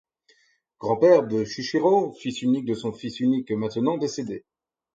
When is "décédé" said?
3.99-4.45